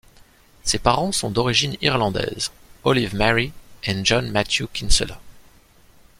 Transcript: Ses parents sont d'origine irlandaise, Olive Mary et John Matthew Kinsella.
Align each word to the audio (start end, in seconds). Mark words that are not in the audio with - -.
Ses 0.63 0.79
parents 0.79 1.11
sont 1.11 1.29
d'origine 1.29 1.77
irlandaise, 1.79 2.49
Olive 2.83 3.13
Mary 3.13 3.51
et 3.83 4.03
John 4.03 4.31
Matthew 4.31 4.65
Kinsella. 4.73 5.21